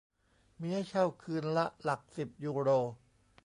[0.61, 2.69] มีให้เช่าคืนละ "หลักสิบยูโร"